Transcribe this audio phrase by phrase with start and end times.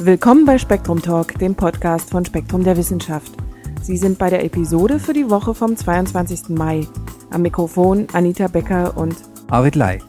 [0.00, 3.32] Willkommen bei Spektrum Talk, dem Podcast von Spektrum der Wissenschaft.
[3.80, 6.50] Sie sind bei der Episode für die Woche vom 22.
[6.50, 6.86] Mai.
[7.30, 9.16] Am Mikrofon Anita Becker und
[9.48, 10.00] Arvid Lai.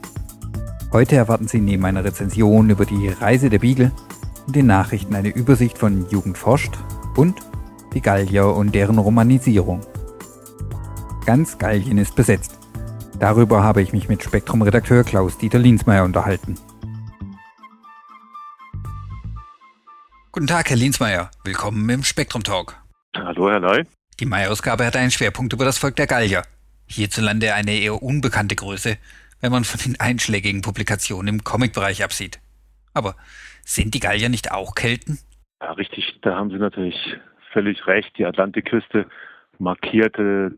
[0.91, 3.91] Heute erwarten Sie neben einer Rezension über die Reise der Beagle
[4.47, 6.73] und den Nachrichten eine Übersicht von Jugend forscht
[7.15, 7.39] und
[7.93, 9.81] die Gallier und deren Romanisierung.
[11.25, 12.59] Ganz Gallien ist besetzt.
[13.19, 16.55] Darüber habe ich mich mit Spektrum-Redakteur Klaus-Dieter Linsmeier unterhalten.
[20.35, 21.31] Guten Tag, Herr Linsmeier.
[21.45, 22.75] Willkommen im Spektrum Talk.
[23.15, 23.85] Hallo, Herr Ley.
[24.19, 26.41] Die Mai-Ausgabe hat einen Schwerpunkt über das Volk der Gallier.
[26.87, 28.97] Hierzulande eine eher unbekannte Größe,
[29.39, 32.41] wenn man von den einschlägigen Publikationen im Comic-Bereich absieht.
[32.93, 33.15] Aber
[33.63, 35.19] sind die Gallier nicht auch Kelten?
[35.61, 36.97] Ja, richtig, da haben Sie natürlich
[37.53, 38.11] völlig recht.
[38.17, 39.07] Die Atlantikküste
[39.57, 40.51] markierte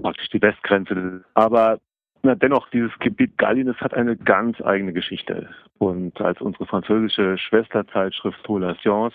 [0.00, 1.24] praktisch die Westgrenze.
[1.34, 1.80] Aber
[2.22, 5.48] na, dennoch, dieses Gebiet Gallien, das hat eine ganz eigene Geschichte.
[5.78, 9.14] Und als unsere französische Schwesterzeitschrift Relations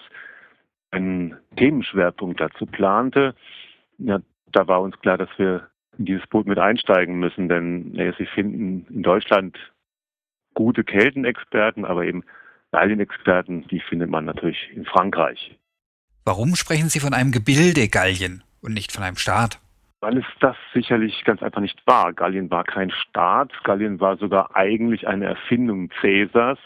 [0.91, 3.35] einen Themenschwerpunkt dazu plante,
[3.97, 4.19] ja,
[4.51, 8.25] da war uns klar, dass wir in dieses Boot mit einsteigen müssen, denn ja, Sie
[8.25, 9.57] finden in Deutschland
[10.53, 12.23] gute Keltenexperten, aber eben
[12.71, 15.57] Gallien-Experten, die findet man natürlich in Frankreich.
[16.23, 19.59] Warum sprechen Sie von einem Gebilde Gallien und nicht von einem Staat?
[20.01, 22.11] Weil es das sicherlich ganz einfach nicht war.
[22.13, 23.51] Gallien war kein Staat.
[23.63, 26.59] Gallien war sogar eigentlich eine Erfindung Cäsars.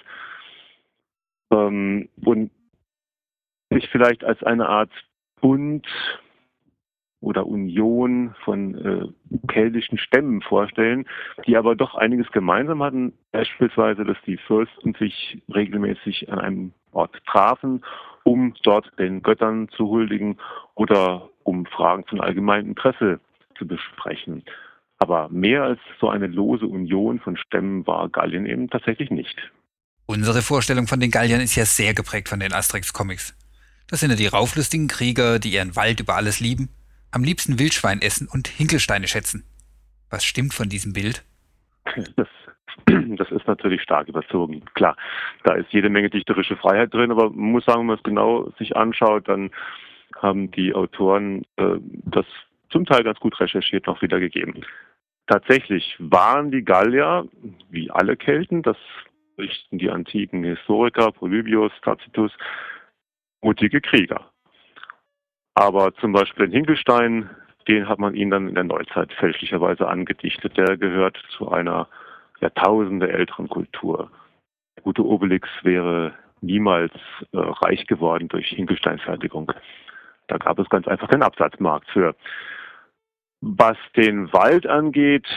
[1.51, 2.51] Ähm, und
[3.69, 4.91] sich vielleicht als eine Art
[5.41, 5.85] Bund
[7.19, 11.05] oder Union von äh, keltischen Stämmen vorstellen,
[11.45, 13.13] die aber doch einiges gemeinsam hatten.
[13.31, 17.83] Beispielsweise, dass die Fürsten sich regelmäßig an einem Ort trafen,
[18.23, 20.37] um dort den Göttern zu huldigen
[20.75, 23.19] oder um Fragen von allgemeinem Interesse
[23.55, 24.43] zu besprechen.
[24.97, 29.35] Aber mehr als so eine lose Union von Stämmen war Gallien eben tatsächlich nicht.
[30.05, 33.35] Unsere Vorstellung von den Galliern ist ja sehr geprägt von den Asterix-Comics.
[33.89, 36.69] Das sind ja die rauflustigen Krieger, die ihren Wald über alles lieben,
[37.11, 39.45] am liebsten Wildschwein essen und Hinkelsteine schätzen.
[40.09, 41.23] Was stimmt von diesem Bild?
[42.15, 42.27] Das,
[42.85, 44.63] das ist natürlich stark überzogen.
[44.73, 44.95] Klar,
[45.43, 48.51] da ist jede Menge dichterische Freiheit drin, aber man muss sagen, wenn man es genau
[48.57, 49.51] sich anschaut, dann
[50.15, 52.25] haben die Autoren äh, das
[52.75, 54.65] zum Teil ganz gut recherchiert noch wiedergegeben.
[55.27, 57.25] Tatsächlich waren die Gallier,
[57.69, 58.75] wie alle Kelten, das
[59.37, 62.33] berichten die antiken Historiker, Polybius, Tacitus,
[63.41, 64.29] mutige Krieger.
[65.53, 67.29] Aber zum Beispiel den Hinkelstein,
[67.69, 70.57] den hat man ihnen dann in der Neuzeit fälschlicherweise angedichtet.
[70.57, 71.87] Der gehört zu einer
[72.41, 74.11] Jahrtausende älteren Kultur.
[74.75, 76.91] Der gute Obelix wäre niemals
[77.31, 79.53] äh, reich geworden durch Hinkelsteinfertigung.
[80.27, 82.15] Da gab es ganz einfach keinen Absatzmarkt für.
[83.41, 85.27] Was den Wald angeht,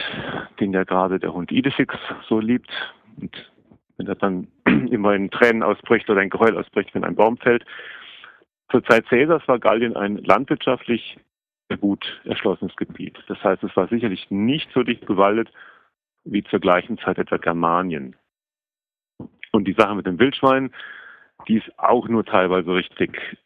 [0.59, 1.95] den ja gerade der Hund Idefix
[2.27, 2.71] so liebt,
[3.17, 3.51] und
[3.97, 7.65] wenn er dann immer in Tränen ausbricht oder ein Geheul ausbricht, wenn ein Baum fällt.
[8.71, 11.17] Zur Zeit Cäsars war Gallien ein landwirtschaftlich
[11.77, 13.17] gut erschlossenes Gebiet.
[13.27, 15.51] Das heißt, es war sicherlich nicht so dicht bewaldet
[16.23, 18.15] wie zur gleichen Zeit etwa Germanien.
[19.51, 20.71] Und die Sache mit dem Wildschwein,
[21.47, 23.37] die ist auch nur teilweise richtig.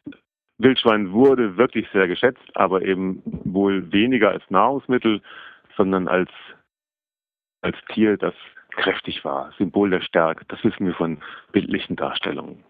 [0.58, 5.20] Wildschwein wurde wirklich sehr geschätzt, aber eben wohl weniger als Nahrungsmittel,
[5.76, 6.30] sondern als,
[7.60, 8.34] als Tier, das
[8.70, 10.44] kräftig war, Symbol der Stärke.
[10.48, 11.18] Das wissen wir von
[11.52, 12.64] bildlichen Darstellungen.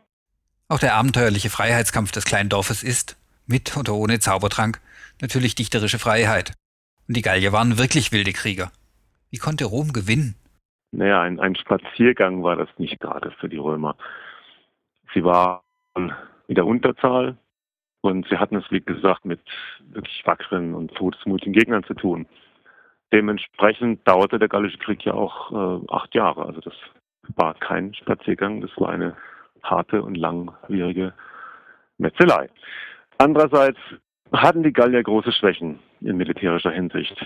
[0.69, 4.81] Auch der abenteuerliche Freiheitskampf des kleinen Dorfes ist, mit oder ohne Zaubertrank,
[5.21, 6.55] natürlich dichterische Freiheit.
[7.07, 8.73] Und die Gallier waren wirklich wilde Krieger.
[9.31, 10.37] Wie konnte Rom gewinnen?
[10.93, 13.97] Naja, ein, ein Spaziergang war das nicht gerade für die Römer.
[15.13, 15.61] Sie waren
[16.47, 17.37] in der Unterzahl,
[18.05, 19.41] und sie hatten es, wie gesagt, mit
[19.93, 22.27] wirklich wackeren und todesmutigen Gegnern zu tun.
[23.15, 26.45] Dementsprechend dauerte der Gallische Krieg ja auch äh, acht Jahre.
[26.45, 26.75] Also das
[27.37, 29.17] war kein Spaziergang, das war eine
[29.63, 31.15] harte und langwierige
[31.97, 32.51] Metzelei.
[33.17, 33.79] Andererseits
[34.33, 37.17] hatten die Gallier große Schwächen in militärischer Hinsicht.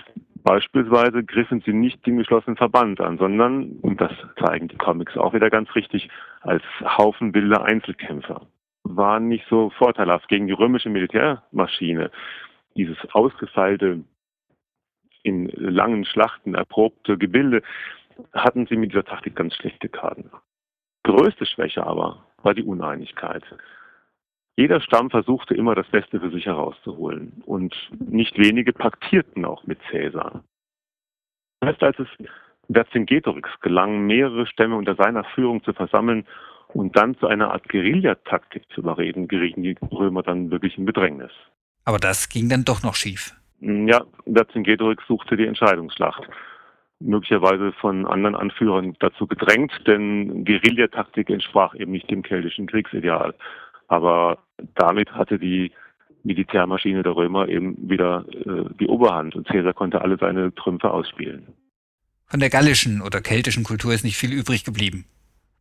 [0.43, 5.33] Beispielsweise griffen sie nicht den geschlossenen Verband an, sondern, und das zeigen die Comics auch
[5.33, 6.07] wieder ganz richtig,
[6.39, 8.47] als Haufen wilder Einzelkämpfer
[8.95, 12.11] waren nicht so vorteilhaft gegen die römische Militärmaschine.
[12.75, 14.03] Dieses ausgefeilte,
[15.23, 17.61] in langen Schlachten erprobte Gebilde
[18.33, 20.31] hatten sie mit dieser Taktik ganz schlechte Karten.
[21.03, 23.43] Größte Schwäche aber war die Uneinigkeit.
[24.57, 29.79] Jeder Stamm versuchte immer das Beste für sich herauszuholen und nicht wenige paktierten auch mit
[29.89, 30.43] Caesar.
[31.61, 32.07] Erst als es
[32.71, 36.25] Vercingetorix gelang, mehrere Stämme unter seiner Führung zu versammeln
[36.73, 41.31] und dann zu einer Art Guerillataktik zu überreden, gerieten die Römer dann wirklich in Bedrängnis.
[41.85, 43.35] Aber das ging dann doch noch schief.
[43.61, 46.27] Ja, Vercingetorix suchte die Entscheidungsschlacht.
[47.01, 53.33] möglicherweise von anderen Anführern dazu gedrängt, denn Guerillataktik entsprach eben nicht dem keltischen Kriegsideal.
[53.87, 54.39] Aber
[54.75, 55.71] damit hatte die
[56.23, 61.47] Militärmaschine der Römer eben wieder äh, die Oberhand und Caesar konnte alle seine Trümpfe ausspielen.
[62.27, 65.05] Von der gallischen oder keltischen Kultur ist nicht viel übrig geblieben.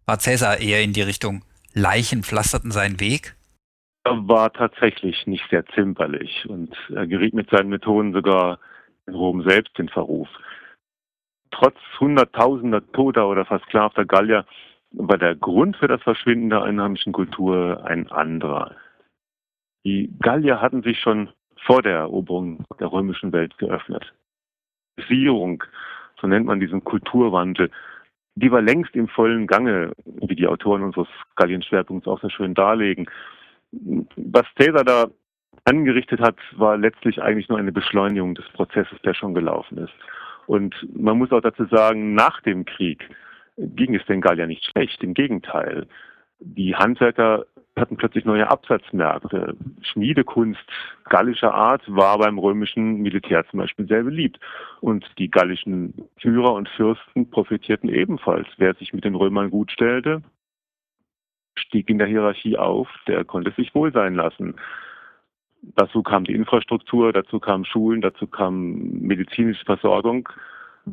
[0.08, 1.42] War Caesar eher in die Richtung
[1.74, 3.36] Leichen pflasterten seinen Weg?
[4.04, 8.58] Er war tatsächlich nicht sehr zimperlich und er geriet mit seinen Methoden sogar
[9.06, 10.28] in Rom selbst in Verruf.
[11.50, 14.46] Trotz hunderttausender toter oder versklavter Gallier
[14.92, 18.76] war der Grund für das Verschwinden der einheimischen Kultur ein anderer.
[19.84, 21.28] Die Gallier hatten sich schon
[21.66, 24.10] vor der Eroberung der römischen Welt geöffnet.
[25.06, 25.62] Sierung,
[26.18, 27.70] so nennt man diesen Kulturwandel,
[28.40, 33.08] die war längst im vollen Gange, wie die Autoren unseres Gallien-Schwerpunkts auch so schön darlegen.
[34.16, 35.08] Was Caesar da
[35.64, 39.92] angerichtet hat, war letztlich eigentlich nur eine Beschleunigung des Prozesses, der schon gelaufen ist.
[40.46, 43.10] Und man muss auch dazu sagen, nach dem Krieg
[43.56, 45.86] ging es den Galliern nicht schlecht, im Gegenteil.
[46.38, 47.44] Die Handwerker
[47.80, 49.56] hatten plötzlich neue Absatzmärkte.
[49.82, 50.60] Schmiedekunst
[51.04, 54.38] gallischer Art war beim römischen Militär zum Beispiel sehr beliebt.
[54.80, 58.46] Und die gallischen Führer und Fürsten profitierten ebenfalls.
[58.56, 60.22] Wer sich mit den Römern gut stellte,
[61.56, 64.54] stieg in der Hierarchie auf, der konnte sich wohl sein lassen.
[65.62, 70.28] Dazu kam die Infrastruktur, dazu kamen Schulen, dazu kam medizinische Versorgung.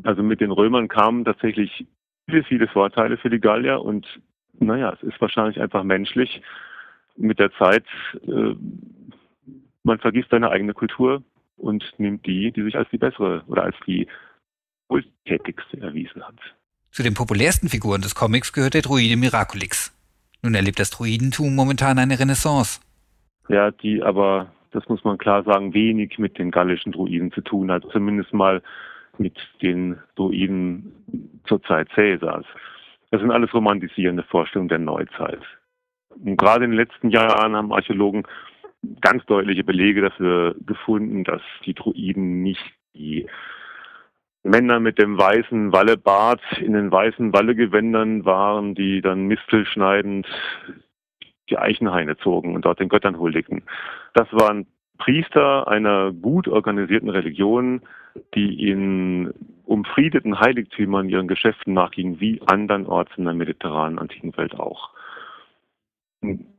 [0.02, 1.86] Also mit den Römern kamen tatsächlich
[2.28, 4.20] viele, viele Vorteile für die Gallier und
[4.58, 6.42] naja, es ist wahrscheinlich einfach menschlich.
[7.16, 7.84] Mit der Zeit,
[8.26, 8.54] äh,
[9.82, 11.22] man vergisst seine eigene Kultur
[11.56, 14.06] und nimmt die, die sich als die bessere oder als die
[14.88, 16.36] wohltätigste erwiesen hat.
[16.90, 19.92] Zu den populärsten Figuren des Comics gehört der Druide Miraculix.
[20.42, 22.80] Nun erlebt das Druidentum momentan eine Renaissance.
[23.48, 27.70] Ja, die aber, das muss man klar sagen, wenig mit den gallischen Druiden zu tun
[27.70, 28.62] hat, zumindest mal
[29.18, 30.92] mit den Druiden
[31.46, 32.46] zur Zeit Cäsars.
[33.10, 35.40] Das sind alles romantisierende Vorstellungen der Neuzeit.
[36.24, 38.24] Und gerade in den letzten Jahren haben Archäologen
[39.00, 42.64] ganz deutliche Belege dafür gefunden, dass die Druiden nicht
[42.94, 43.26] die
[44.42, 50.26] Männer mit dem weißen Wallebart in den weißen Wallegewändern waren, die dann mistelschneidend
[51.50, 53.62] die Eichenhaine zogen und dort den Göttern huldigten.
[54.14, 54.66] Das waren
[54.98, 57.82] Priester einer gut organisierten Religion,
[58.34, 59.32] die in
[59.64, 64.90] umfriedeten Heiligtümern ihren Geschäften nachgingen, wie andernorts in der mediterranen antiken Welt auch.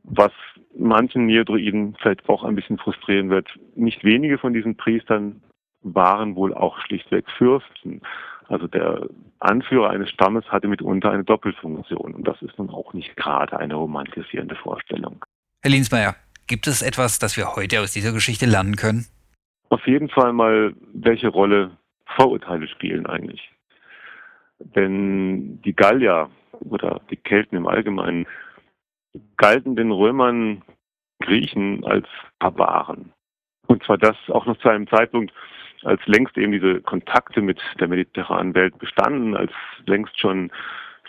[0.04, 0.32] Was
[0.76, 5.42] manchen Neodruiden vielleicht auch ein bisschen frustrieren wird, nicht wenige von diesen Priestern
[5.82, 8.00] waren wohl auch schlichtweg Fürsten.
[8.48, 9.08] Also der
[9.40, 13.74] Anführer eines Stammes hatte mitunter eine Doppelfunktion und das ist nun auch nicht gerade eine
[13.74, 15.24] romantisierende Vorstellung.
[15.62, 16.16] Herr Linsmeier,
[16.46, 19.06] gibt es etwas, das wir heute aus dieser Geschichte lernen können?
[19.68, 21.72] Auf jeden Fall mal, welche Rolle
[22.16, 23.50] Vorurteile spielen eigentlich.
[24.58, 26.30] Denn die Gallier
[26.60, 28.26] oder die Kelten im Allgemeinen
[29.36, 30.62] galten den Römern
[31.20, 32.06] Griechen als
[32.38, 33.12] Barbaren.
[33.66, 35.32] Und zwar das auch noch zu einem Zeitpunkt,
[35.82, 39.52] als längst eben diese Kontakte mit der mediterranen Welt bestanden, als
[39.86, 40.50] längst schon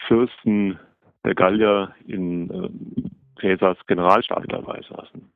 [0.08, 0.80] Fürsten
[1.26, 5.32] der Gallier in äh, Caesars Generalstab dabei saßen.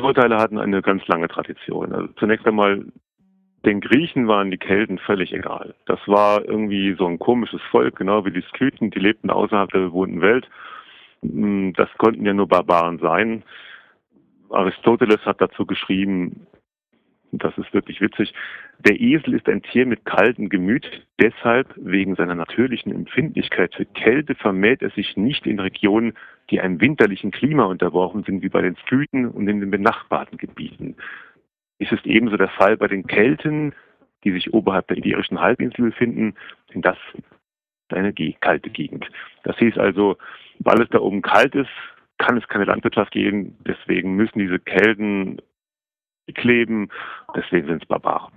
[0.00, 1.92] Urteile hatten eine ganz lange Tradition.
[1.92, 2.84] Also zunächst einmal
[3.64, 5.74] den Griechen waren die Kelten völlig egal.
[5.86, 9.80] Das war irgendwie so ein komisches Volk, genau wie die Skythen, die lebten außerhalb der
[9.80, 10.48] bewohnten Welt.
[11.22, 13.42] Hm, das konnten ja nur Barbaren sein.
[14.50, 16.46] Aristoteles hat dazu geschrieben,
[17.32, 18.32] das ist wirklich witzig,
[18.78, 24.34] der Esel ist ein Tier mit kaltem Gemüt, deshalb wegen seiner natürlichen Empfindlichkeit für Kälte
[24.34, 26.14] vermehrt er sich nicht in Regionen,
[26.50, 30.96] die einem winterlichen Klima unterworfen sind, wie bei den Skythen und in den benachbarten Gebieten.
[31.78, 33.74] Es ist ebenso der Fall bei den Kelten,
[34.24, 36.34] die sich oberhalb der Iberischen Halbinsel befinden,
[36.72, 36.96] denn das
[37.92, 39.06] eine kalte Gegend.
[39.44, 40.16] Das hieß also,
[40.60, 41.70] weil es da oben kalt ist,
[42.18, 45.40] kann es keine Landwirtschaft geben, deswegen müssen diese Kelten
[46.34, 46.88] kleben,
[47.34, 48.32] deswegen sind es Barbaren.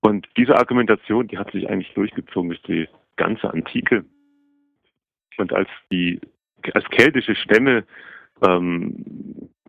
[0.00, 4.04] Und diese Argumentation, die hat sich eigentlich durchgezogen durch die ganze Antike.
[5.38, 6.20] Und als die
[6.74, 7.84] als keltische Stämme
[8.46, 9.04] ähm,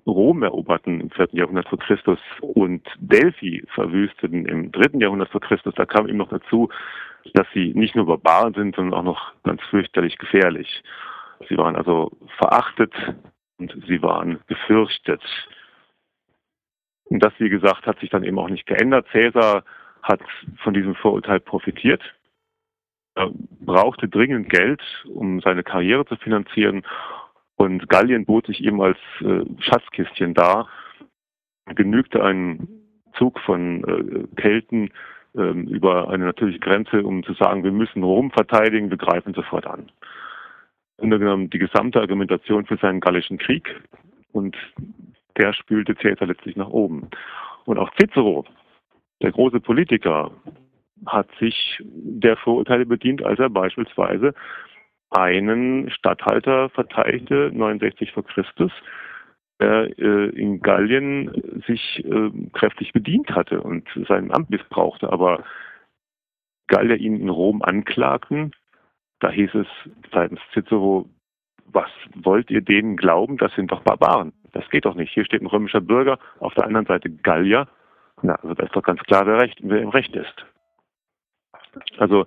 [0.06, 1.30] Rom eroberten im 4.
[1.34, 5.00] Jahrhundert vor Christus und Delphi verwüsteten im 3.
[5.00, 6.70] Jahrhundert vor Christus, da kam eben noch dazu,
[7.34, 10.84] dass sie nicht nur Barbaren sind, sondern auch noch ganz fürchterlich gefährlich.
[11.48, 12.94] Sie waren also verachtet
[13.58, 15.22] und sie waren gefürchtet.
[17.06, 19.08] Und das, wie gesagt, hat sich dann eben auch nicht geändert.
[19.12, 19.64] Cäsar
[20.04, 20.22] hat
[20.64, 22.02] von diesem Vorurteil profitiert.
[23.16, 26.86] Er brauchte dringend Geld, um seine Karriere zu finanzieren.
[27.56, 30.70] Und Gallien bot sich ihm als äh, Schatzkistchen dar.
[31.66, 32.68] Genügte ein
[33.18, 34.92] Zug von äh, Kelten
[35.36, 39.67] ähm, über eine natürliche Grenze, um zu sagen, wir müssen Rom verteidigen, wir greifen sofort
[39.67, 39.91] an.
[40.98, 43.74] Im genommen die gesamte Argumentation für seinen Gallischen Krieg
[44.31, 44.57] und
[45.38, 47.09] der spülte Caesar letztlich nach oben.
[47.65, 48.45] Und auch Cicero,
[49.21, 50.31] der große Politiker,
[51.05, 54.33] hat sich der Vorurteile bedient, als er beispielsweise
[55.12, 58.71] einen Statthalter verteidigte, 69 vor Christus,
[59.60, 65.12] der äh, in Gallien sich äh, kräftig bedient hatte und sein Amt missbrauchte.
[65.12, 65.44] Aber
[66.68, 68.51] Gallier ihn in Rom anklagten,
[69.20, 69.68] da hieß es
[70.12, 71.10] seitens Cicero,
[71.66, 73.38] was wollt ihr denen glauben?
[73.38, 74.34] Das sind doch Barbaren.
[74.54, 75.13] Das geht doch nicht.
[75.13, 77.68] Hier steht ein römischer Bürger, auf der anderen Seite Gallier.
[78.22, 80.46] Na, also da ist doch ganz klar, wer, recht, wer im Recht ist.
[81.98, 82.26] Also,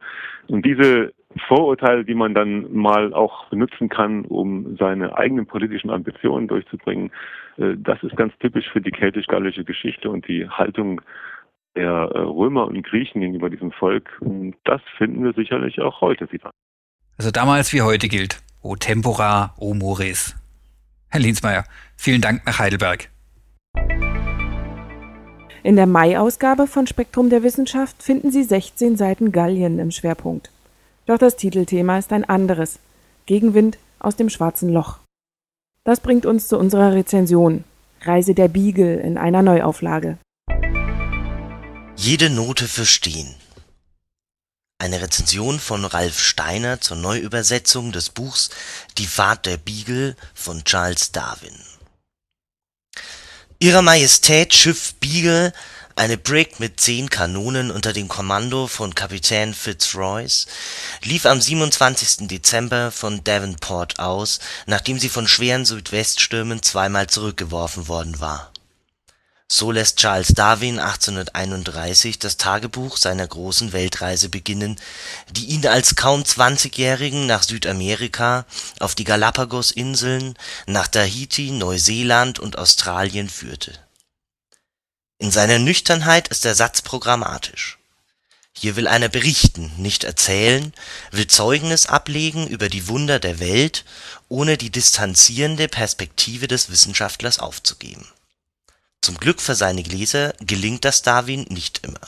[0.48, 1.12] und diese
[1.48, 7.10] Vorurteile, die man dann mal auch benutzen kann, um seine eigenen politischen Ambitionen durchzubringen,
[7.56, 11.00] äh, das ist ganz typisch für die keltisch-gallische Geschichte und die Haltung
[11.74, 14.10] der äh, Römer und Griechen gegenüber diesem Volk.
[14.20, 16.50] Und das finden wir sicherlich auch heute wieder.
[17.18, 20.36] Also damals wie heute gilt, o tempora, o mores.
[21.10, 21.64] Herr Linsmeier,
[21.96, 23.11] vielen Dank nach Heidelberg.
[25.64, 30.50] In der Mai-Ausgabe von Spektrum der Wissenschaft finden Sie 16 Seiten Gallien im Schwerpunkt.
[31.06, 32.80] Doch das Titelthema ist ein anderes.
[33.26, 34.98] Gegenwind aus dem schwarzen Loch.
[35.84, 37.62] Das bringt uns zu unserer Rezension.
[38.00, 40.18] Reise der Beagle in einer Neuauflage.
[41.94, 43.32] Jede Note verstehen.
[44.78, 48.50] Eine Rezension von Ralf Steiner zur Neuübersetzung des Buchs
[48.98, 51.54] Die Fahrt der Beagle von Charles Darwin.
[53.62, 55.52] Ihrer Majestät Schiff Beagle,
[55.94, 60.48] eine Brig mit zehn Kanonen unter dem Kommando von Kapitän Fitzroyce,
[61.04, 62.26] lief am 27.
[62.26, 68.51] Dezember von Devonport aus, nachdem sie von schweren Südweststürmen zweimal zurückgeworfen worden war
[69.52, 74.80] so lässt Charles Darwin 1831 das Tagebuch seiner großen Weltreise beginnen,
[75.30, 78.46] die ihn als kaum Zwanzigjährigen nach Südamerika,
[78.80, 83.78] auf die Galapagosinseln, nach Tahiti, Neuseeland und Australien führte.
[85.18, 87.78] In seiner Nüchternheit ist der Satz programmatisch.
[88.54, 90.72] Hier will einer berichten, nicht erzählen,
[91.10, 93.84] will Zeugnis ablegen über die Wunder der Welt,
[94.30, 98.06] ohne die distanzierende Perspektive des Wissenschaftlers aufzugeben
[99.02, 102.00] zum Glück für seine Leser gelingt das Darwin nicht immer.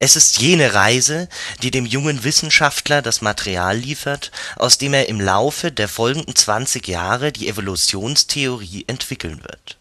[0.00, 1.28] Es ist jene Reise,
[1.62, 6.86] die dem jungen Wissenschaftler das Material liefert, aus dem er im Laufe der folgenden 20
[6.86, 9.78] Jahre die Evolutionstheorie entwickeln wird.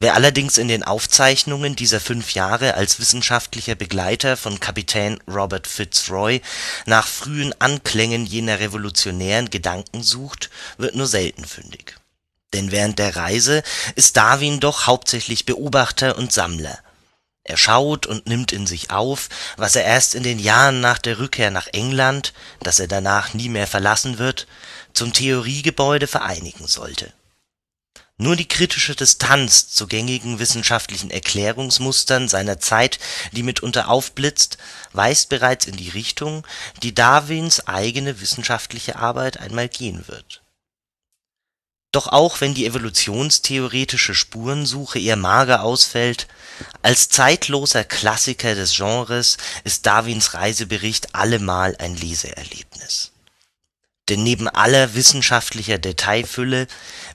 [0.00, 6.40] Wer allerdings in den Aufzeichnungen dieser fünf Jahre als wissenschaftlicher Begleiter von Kapitän Robert Fitzroy
[6.86, 11.96] nach frühen Anklängen jener revolutionären Gedanken sucht, wird nur selten fündig
[12.52, 13.62] denn während der Reise
[13.94, 16.78] ist Darwin doch hauptsächlich Beobachter und Sammler.
[17.44, 21.18] Er schaut und nimmt in sich auf, was er erst in den Jahren nach der
[21.18, 24.46] Rückkehr nach England, das er danach nie mehr verlassen wird,
[24.92, 27.12] zum Theoriegebäude vereinigen sollte.
[28.18, 32.98] Nur die kritische Distanz zu gängigen wissenschaftlichen Erklärungsmustern seiner Zeit,
[33.32, 34.58] die mitunter aufblitzt,
[34.92, 36.44] weist bereits in die Richtung,
[36.82, 40.42] die Darwins eigene wissenschaftliche Arbeit einmal gehen wird
[41.92, 46.28] doch auch wenn die evolutionstheoretische Spurensuche eher mager ausfällt,
[46.82, 53.12] als zeitloser Klassiker des Genres ist Darwins Reisebericht allemal ein Leseerlebnis.
[54.08, 56.66] Denn neben aller wissenschaftlicher Detailfülle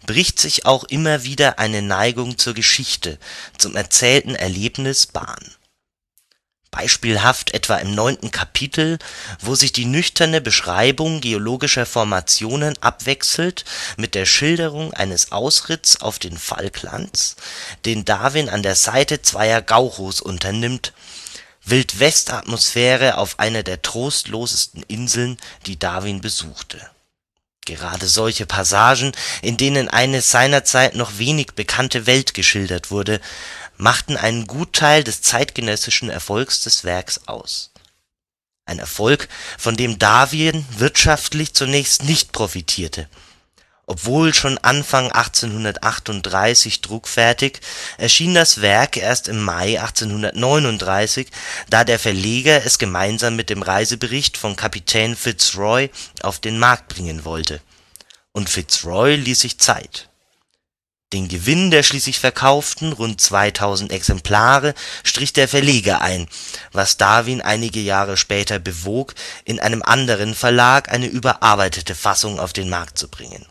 [0.06, 3.18] bricht sich auch immer wieder eine Neigung zur Geschichte,
[3.58, 5.56] zum erzählten Erlebnis Bahn
[6.74, 8.98] beispielhaft etwa im neunten Kapitel,
[9.40, 13.64] wo sich die nüchterne Beschreibung geologischer Formationen abwechselt
[13.96, 17.36] mit der Schilderung eines Ausritts auf den Falklands,
[17.86, 20.94] den Darwin an der Seite zweier Gauchos unternimmt,
[21.64, 25.38] Wildwest-Atmosphäre auf einer der trostlosesten Inseln,
[25.68, 26.82] die Darwin besuchte.
[27.66, 33.22] Gerade solche Passagen, in denen eine seinerzeit noch wenig bekannte Welt geschildert wurde
[33.84, 37.72] machten einen Gutteil des zeitgenössischen Erfolgs des Werks aus.
[38.66, 43.10] Ein Erfolg, von dem Darwin wirtschaftlich zunächst nicht profitierte.
[43.86, 47.60] Obwohl schon Anfang 1838 druckfertig,
[47.98, 51.28] erschien das Werk erst im Mai 1839,
[51.70, 55.90] da der Verleger es gemeinsam mit dem Reisebericht von Kapitän Fitzroy
[56.22, 57.60] auf den Markt bringen wollte.
[58.32, 60.08] Und Fitzroy ließ sich Zeit
[61.14, 66.28] den Gewinn der schließlich verkauften rund 2000 Exemplare strich der Verleger ein,
[66.72, 69.14] was Darwin einige Jahre später bewog,
[69.46, 73.46] in einem anderen Verlag eine überarbeitete Fassung auf den Markt zu bringen.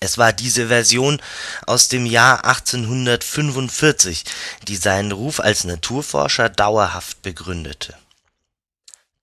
[0.00, 1.22] Es war diese Version
[1.64, 4.24] aus dem Jahr 1845,
[4.66, 7.94] die seinen Ruf als Naturforscher dauerhaft begründete.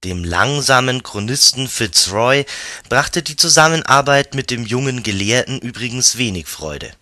[0.06, 2.46] Dem langsamen Chronisten Fitz Roy
[2.88, 6.94] brachte die Zusammenarbeit mit dem jungen Gelehrten übrigens wenig Freude.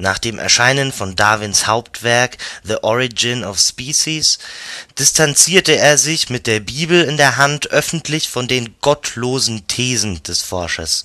[0.00, 4.38] Nach dem Erscheinen von Darwins Hauptwerk The Origin of Species
[4.98, 10.40] distanzierte er sich mit der Bibel in der Hand öffentlich von den „gottlosen Thesen “des
[10.40, 11.04] Forschers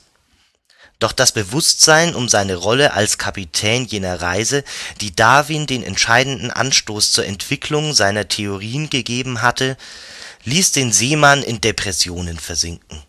[0.99, 4.63] doch das Bewusstsein um seine Rolle als Kapitän jener Reise,
[5.01, 9.75] die Darwin den entscheidenden Anstoß zur Entwicklung seiner Theorien gegeben hatte,
[10.45, 13.03] ließ den Seemann in Depressionen versinken.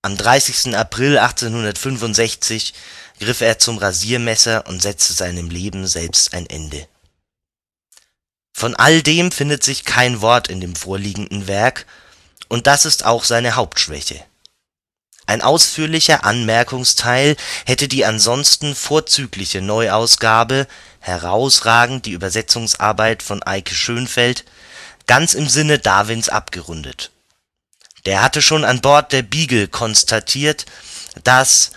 [0.00, 0.74] Am 30.
[0.74, 2.72] April 1865
[3.18, 6.86] griff er zum Rasiermesser und setzte seinem Leben selbst ein Ende.
[8.52, 11.86] Von all dem findet sich kein Wort in dem vorliegenden Werk,
[12.48, 14.24] und das ist auch seine Hauptschwäche
[15.26, 20.68] ein ausführlicher Anmerkungsteil hätte die ansonsten vorzügliche Neuausgabe
[21.00, 24.44] (herausragend die Übersetzungsarbeit von Eike Schönfeldt)
[25.06, 27.10] ganz im Sinne Darwins abgerundet.
[28.04, 30.64] Der hatte schon an Bord der Beagle konstatiert,
[31.24, 31.72] dass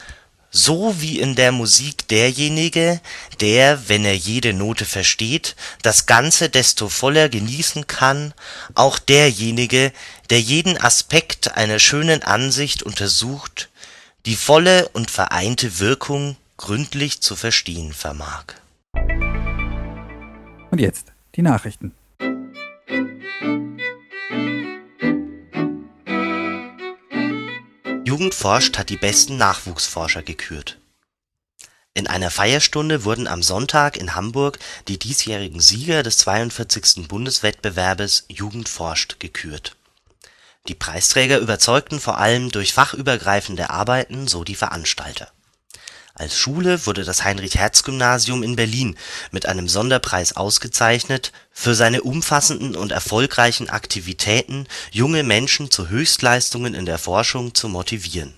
[0.51, 2.99] so wie in der Musik derjenige,
[3.39, 8.33] der, wenn er jede Note versteht, das Ganze desto voller genießen kann,
[8.73, 9.91] auch derjenige,
[10.29, 13.69] der jeden Aspekt einer schönen Ansicht untersucht,
[14.25, 18.45] die volle und vereinte Wirkung gründlich zu verstehen vermag.
[20.71, 21.93] Und jetzt die Nachrichten.
[28.09, 30.79] Jugend forscht hat die besten Nachwuchsforscher gekürt.
[31.93, 37.07] In einer Feierstunde wurden am Sonntag in Hamburg die diesjährigen Sieger des 42.
[37.07, 39.75] Bundeswettbewerbes Jugend forscht gekürt.
[40.67, 45.31] Die Preisträger überzeugten vor allem durch fachübergreifende Arbeiten, so die Veranstalter
[46.19, 48.97] als Schule wurde das Heinrich-Hertz-Gymnasium in Berlin
[49.31, 56.85] mit einem Sonderpreis ausgezeichnet für seine umfassenden und erfolgreichen Aktivitäten, junge Menschen zu Höchstleistungen in
[56.85, 58.33] der Forschung zu motivieren.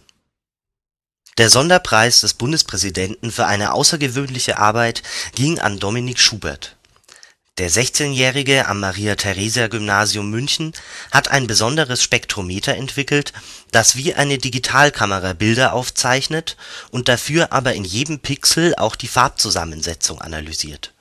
[1.40, 5.02] Der Sonderpreis des Bundespräsidenten für eine außergewöhnliche Arbeit
[5.34, 6.78] ging an Dominik Schubert
[7.62, 10.74] der 16-Jährige am Maria-Theresia-Gymnasium München
[11.12, 13.34] hat ein besonderes Spektrometer entwickelt,
[13.72, 16.58] das wie eine Digitalkamera Bilder aufzeichnet
[16.90, 20.96] und dafür aber in jedem Pixel auch die Farbzusammensetzung analysiert.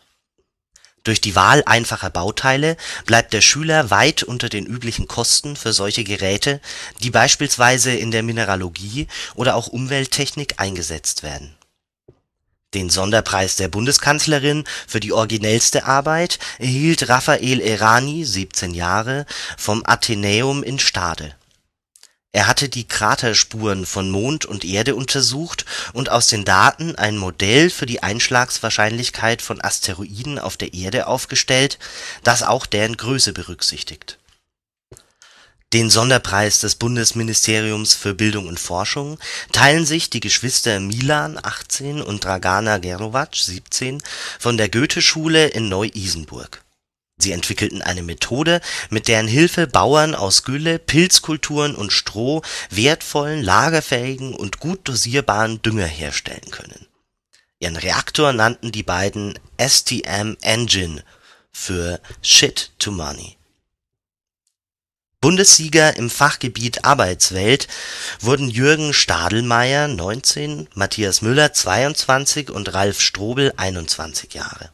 [1.03, 6.05] Durch die Wahl einfacher Bauteile bleibt der Schüler weit unter den üblichen Kosten für solche
[6.05, 6.61] Geräte,
[7.03, 11.57] die beispielsweise in der Mineralogie oder auch Umwelttechnik eingesetzt werden
[12.75, 20.63] den Sonderpreis der Bundeskanzlerin für die originellste Arbeit erhielt Raphael Errani (17 Jahre) vom Athenäum
[20.63, 21.35] in Stade.
[22.33, 27.71] Er hatte die Kraterspuren von Mond und Erde untersucht und aus den Daten ein Modell
[27.71, 31.81] für die Einschlagswahrscheinlichkeit von Asteroiden auf der Erde aufgestellt,
[32.23, 34.20] das auch deren Größe berücksichtigt
[35.73, 39.19] den Sonderpreis des Bundesministeriums für Bildung und Forschung
[39.53, 44.03] teilen sich die Geschwister Milan (18) und Dragana Gerovac (17)
[44.39, 46.63] von der Goetheschule in Neu-Isenburg.
[47.19, 54.35] Sie entwickelten eine Methode, mit deren Hilfe Bauern aus Gülle, Pilzkulturen und Stroh wertvollen, lagerfähigen
[54.35, 56.87] und gut dosierbaren Dünger herstellen können.
[57.59, 61.05] Ihren Reaktor nannten die beiden STM Engine
[61.53, 63.37] für Shit to Money
[65.23, 67.69] Bundessieger im Fachgebiet Arbeitswelt
[68.21, 74.71] wurden Jürgen Stadelmeier (19), Matthias Müller (22) und Ralf Strobel (21 Jahre).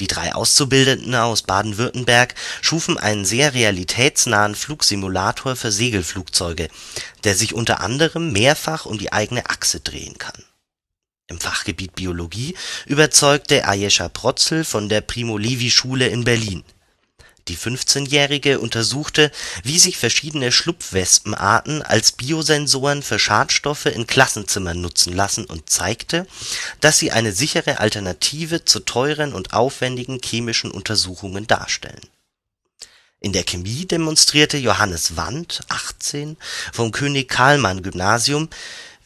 [0.00, 6.68] Die drei Auszubildenden aus Baden-Württemberg schufen einen sehr realitätsnahen Flugsimulator für Segelflugzeuge,
[7.24, 10.44] der sich unter anderem mehrfach um die eigene Achse drehen kann.
[11.26, 16.64] Im Fachgebiet Biologie überzeugte Ayesha Protzel von der Primo-Levi-Schule in Berlin
[17.48, 19.30] die 15-Jährige untersuchte,
[19.62, 26.26] wie sich verschiedene Schlupfwespenarten als Biosensoren für Schadstoffe in Klassenzimmern nutzen lassen und zeigte,
[26.80, 32.08] dass sie eine sichere Alternative zu teuren und aufwendigen chemischen Untersuchungen darstellen.
[33.20, 36.36] In der Chemie demonstrierte Johannes Wandt (18)
[36.74, 38.50] vom König-Karlmann-Gymnasium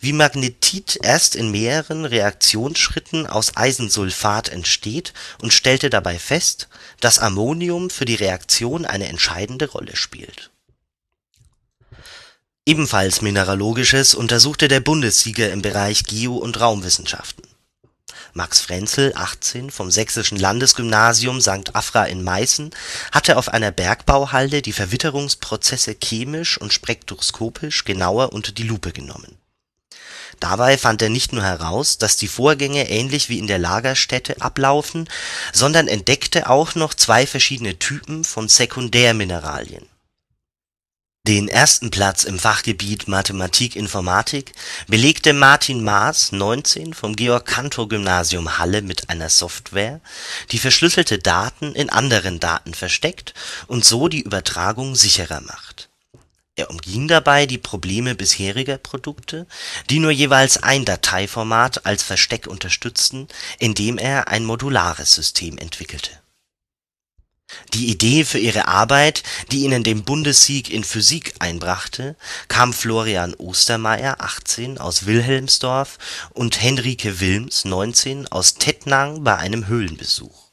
[0.01, 6.69] wie Magnetit erst in mehreren Reaktionsschritten aus Eisensulfat entsteht und stellte dabei fest,
[7.01, 10.51] dass Ammonium für die Reaktion eine entscheidende Rolle spielt.
[12.65, 17.45] Ebenfalls Mineralogisches untersuchte der Bundessieger im Bereich Geo und Raumwissenschaften.
[18.35, 21.75] Max Frenzel (18) vom Sächsischen Landesgymnasium St.
[21.75, 22.71] Afra in Meißen
[23.11, 29.39] hatte auf einer Bergbauhalde die Verwitterungsprozesse chemisch und spektroskopisch genauer unter die Lupe genommen
[30.41, 35.09] Dabei fand er nicht nur heraus, dass die Vorgänge ähnlich wie in der Lagerstätte ablaufen,
[35.53, 39.87] sondern entdeckte auch noch zwei verschiedene Typen von Sekundärmineralien.
[41.29, 44.53] Den ersten Platz im Fachgebiet Mathematik-Informatik
[44.87, 50.01] belegte Martin Maas (19) vom Georg-Cantor-Gymnasium Halle mit einer Software,
[50.53, 53.35] die verschlüsselte Daten in anderen Daten versteckt
[53.67, 55.88] und so die Übertragung sicherer macht.
[56.59, 59.47] Er umging dabei die Probleme bisheriger Produkte,
[59.91, 63.29] die nur jeweils ein Dateiformat als Versteck unterstützten,
[63.61, 66.11] indem er ein modulares System entwickelte
[67.73, 72.17] die Idee für ihre Arbeit, die ihnen den Bundessieg in Physik einbrachte,
[72.49, 75.99] kam Florian Ostermayer (18) aus Wilhelmsdorf
[76.35, 80.48] und Henrike Wilms (19) aus Tettnang bei einem Höhlenbesuch.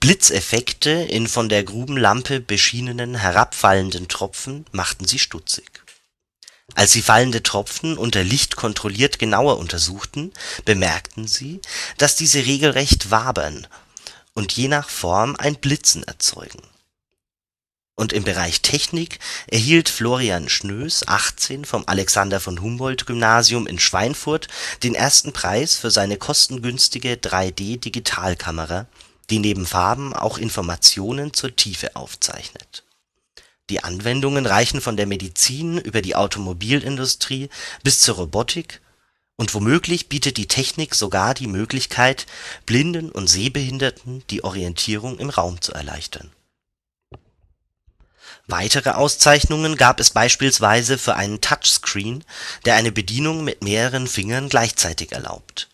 [0.00, 5.82] Blitzeffekte in von der Grubenlampe beschienenen herabfallenden Tropfen machten sie stutzig.
[6.74, 10.32] Als sie fallende Tropfen unter Licht kontrolliert genauer untersuchten,
[10.64, 11.60] bemerkten sie,
[11.96, 13.66] dass diese regelrecht wabern
[14.34, 16.62] und je nach Form ein Blitzen erzeugen.
[17.98, 24.48] Und im Bereich Technik erhielt Florian Schnös (18) vom Alexander-von-Humboldt-Gymnasium in Schweinfurt
[24.82, 28.86] den ersten Preis für seine kostengünstige 3D-Digitalkamera,
[29.30, 32.84] die neben Farben auch Informationen zur Tiefe aufzeichnet.
[33.68, 37.48] Die Anwendungen reichen von der Medizin über die Automobilindustrie
[37.82, 38.80] bis zur Robotik
[39.36, 42.26] und womöglich bietet die Technik sogar die Möglichkeit,
[42.64, 46.30] Blinden und Sehbehinderten die Orientierung im Raum zu erleichtern.
[48.46, 52.24] Weitere Auszeichnungen gab es beispielsweise für einen Touchscreen,
[52.64, 55.68] der eine Bedienung mit mehreren Fingern gleichzeitig erlaubt.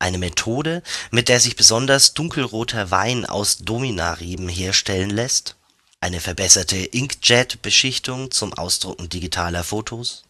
[0.00, 5.56] Eine Methode, mit der sich besonders dunkelroter Wein aus Dominareben herstellen lässt,
[6.00, 10.24] eine verbesserte Inkjet-Beschichtung zum Ausdrucken digitaler Fotos?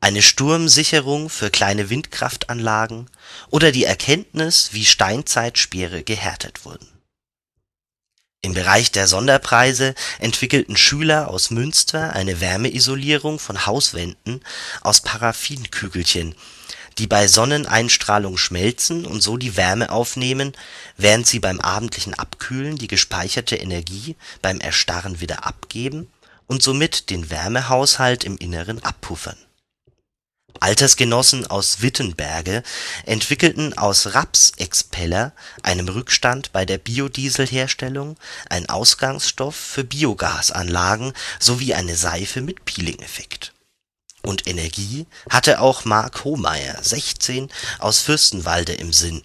[0.00, 3.10] Eine Sturmsicherung für kleine Windkraftanlagen?
[3.50, 6.88] Oder die Erkenntnis, wie Steinzeitspeere gehärtet wurden.
[8.40, 14.42] Im Bereich der Sonderpreise entwickelten Schüler aus Münster eine Wärmeisolierung von Hauswänden
[14.80, 16.34] aus Paraffinkügelchen,
[16.98, 20.52] die bei Sonneneinstrahlung schmelzen und so die Wärme aufnehmen,
[20.96, 26.10] während sie beim abendlichen Abkühlen die gespeicherte Energie beim Erstarren wieder abgeben
[26.46, 29.36] und somit den Wärmehaushalt im Inneren abpuffern
[30.60, 32.62] Altersgenossen aus Wittenberge
[33.04, 38.16] entwickelten aus Rapsexpeller, einem Rückstand bei der Biodieselherstellung,
[38.48, 43.53] einen Ausgangsstoff für Biogasanlagen sowie eine Seife mit Peelingeffekt.
[44.24, 49.22] Und Energie hatte auch Mark Hohmeier (16) aus Fürstenwalde im Sinn,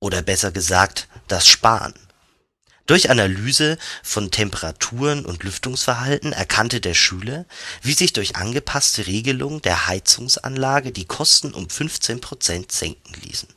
[0.00, 1.94] oder besser gesagt das Sparen
[2.86, 7.46] durch Analyse von Temperaturen und Lüftungsverhalten erkannte der Schüler,
[7.80, 13.48] wie sich durch angepasste Regelung der Heizungsanlage die Kosten um 15 Prozent senken ließen.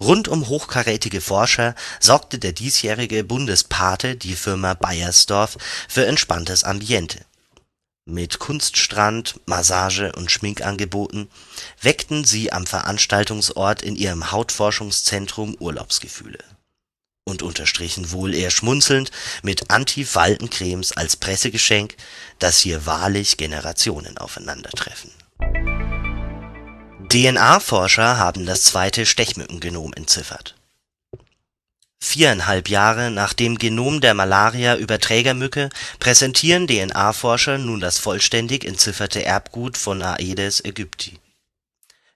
[0.00, 5.56] Rund um hochkarätige Forscher sorgte der diesjährige Bundespate, die Firma Beiersdorf,
[5.88, 7.24] für entspanntes Ambiente.
[8.04, 11.30] Mit Kunststrand, Massage und Schminkangeboten
[11.80, 16.38] weckten sie am Veranstaltungsort in ihrem Hautforschungszentrum Urlaubsgefühle
[17.24, 19.12] und unterstrichen wohl eher schmunzelnd
[19.44, 21.94] mit Anti-Faltencremes als Pressegeschenk,
[22.40, 25.12] dass hier wahrlich Generationen aufeinandertreffen.
[27.08, 30.56] DNA-Forscher haben das zweite Stechmückengenom entziffert.
[32.04, 40.02] Viereinhalb Jahre nach dem Genom der Malaria-Überträgermücke präsentieren DNA-Forscher nun das vollständig entzifferte Erbgut von
[40.02, 41.20] Aedes aegypti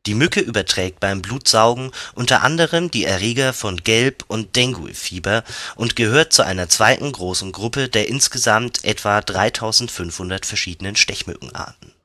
[0.07, 5.43] die Mücke überträgt beim Blutsaugen unter anderem die Erreger von Gelb und Denguefieber
[5.75, 11.96] und gehört zu einer zweiten großen Gruppe der insgesamt etwa 3500 verschiedenen Stechmückenarten.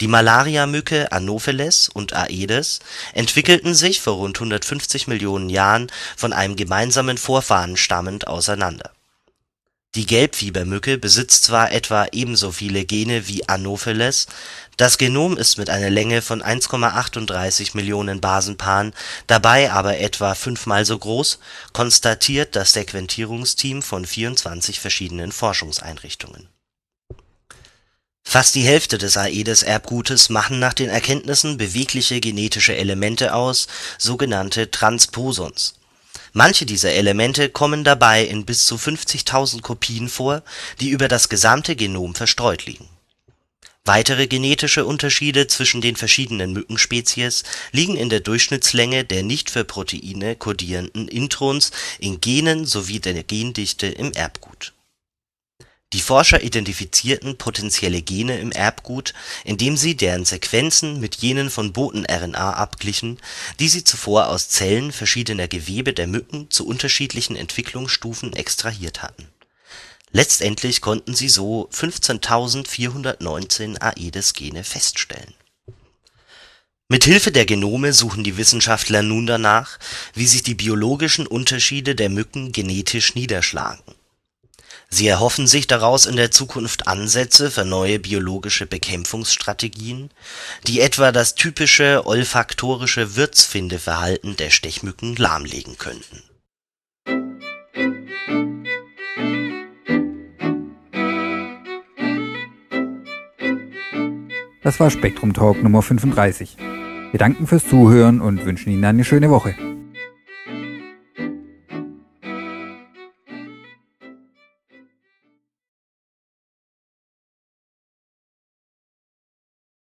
[0.00, 2.80] Die Malariamücke Anopheles und Aedes
[3.14, 8.92] entwickelten sich vor rund 150 Millionen Jahren von einem gemeinsamen Vorfahren stammend auseinander
[9.98, 14.26] die Gelbfiebermücke besitzt zwar etwa ebenso viele Gene wie Anopheles,
[14.76, 18.94] das Genom ist mit einer Länge von 1,38 Millionen Basenpaaren
[19.26, 21.40] dabei aber etwa fünfmal so groß,
[21.72, 26.48] konstatiert das Sequenzierungsteam von 24 verschiedenen Forschungseinrichtungen.
[28.30, 35.76] Fast die Hälfte des Aedes-Erbgutes machen nach den Erkenntnissen bewegliche genetische Elemente aus, sogenannte Transposons
[36.34, 40.42] Manche dieser Elemente kommen dabei in bis zu 50.000 Kopien vor,
[40.78, 42.90] die über das gesamte Genom verstreut liegen.
[43.86, 50.36] Weitere genetische Unterschiede zwischen den verschiedenen Mückenspezies liegen in der Durchschnittslänge der nicht für Proteine
[50.36, 54.74] kodierenden Introns in Genen sowie der Gendichte im Erbgut.
[55.94, 62.52] Die Forscher identifizierten potenzielle Gene im Erbgut, indem sie deren Sequenzen mit jenen von Boten-RNA
[62.52, 63.18] abglichen,
[63.58, 69.28] die sie zuvor aus Zellen verschiedener Gewebe der Mücken zu unterschiedlichen Entwicklungsstufen extrahiert hatten.
[70.10, 75.32] Letztendlich konnten sie so 15.419 Aedes-Gene feststellen.
[76.90, 79.78] Mithilfe der Genome suchen die Wissenschaftler nun danach,
[80.12, 83.94] wie sich die biologischen Unterschiede der Mücken genetisch niederschlagen
[84.90, 90.10] Sie erhoffen sich daraus in der Zukunft Ansätze für neue biologische Bekämpfungsstrategien,
[90.66, 96.22] die etwa das typische olfaktorische Wirtsfindeverhalten der Stechmücken lahmlegen könnten.
[104.62, 106.56] Das war Spektrum Talk Nummer 35.
[107.10, 109.54] Wir danken fürs Zuhören und wünschen Ihnen eine schöne Woche.